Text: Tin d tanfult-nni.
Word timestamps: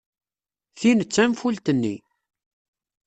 Tin 0.79 0.97
d 1.03 1.09
tanfult-nni. 1.15 1.95